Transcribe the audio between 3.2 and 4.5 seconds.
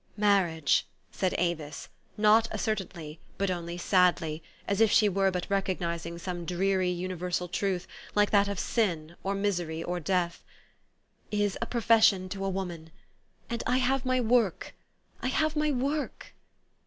but only sadly,